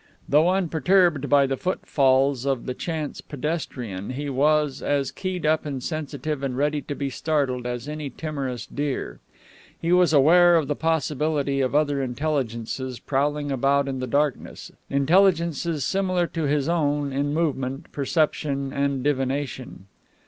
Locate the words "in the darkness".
13.87-14.71